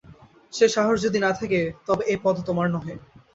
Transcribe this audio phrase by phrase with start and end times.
[0.53, 2.95] সে সাহস যদি না থাকে তবে এ পদ তোমার নহে।